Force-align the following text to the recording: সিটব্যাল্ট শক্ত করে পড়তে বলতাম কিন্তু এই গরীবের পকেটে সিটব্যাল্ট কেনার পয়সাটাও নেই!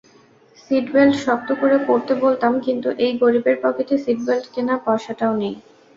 সিটব্যাল্ট 0.57 1.15
শক্ত 1.25 1.49
করে 1.61 1.77
পড়তে 1.87 2.13
বলতাম 2.23 2.53
কিন্তু 2.65 2.87
এই 3.05 3.13
গরীবের 3.21 3.57
পকেটে 3.63 3.95
সিটব্যাল্ট 3.97 4.45
কেনার 4.53 4.79
পয়সাটাও 4.85 5.33
নেই! 5.41 5.53